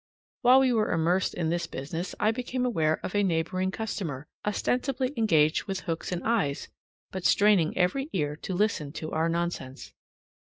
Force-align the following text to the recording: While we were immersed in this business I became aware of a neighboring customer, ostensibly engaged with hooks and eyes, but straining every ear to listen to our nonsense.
While 0.41 0.61
we 0.61 0.73
were 0.73 0.91
immersed 0.91 1.35
in 1.35 1.49
this 1.51 1.67
business 1.67 2.15
I 2.19 2.31
became 2.31 2.65
aware 2.65 2.99
of 3.03 3.13
a 3.13 3.21
neighboring 3.21 3.69
customer, 3.69 4.25
ostensibly 4.43 5.13
engaged 5.15 5.65
with 5.65 5.81
hooks 5.81 6.11
and 6.11 6.23
eyes, 6.25 6.69
but 7.11 7.23
straining 7.23 7.77
every 7.77 8.09
ear 8.11 8.35
to 8.37 8.55
listen 8.55 8.93
to 8.93 9.11
our 9.11 9.29
nonsense. 9.29 9.93